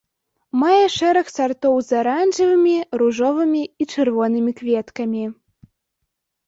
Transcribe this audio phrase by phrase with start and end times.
[0.61, 5.23] Мае шэраг сартоў з аранжавымі, ружовымі і чырвонымі кветкамі.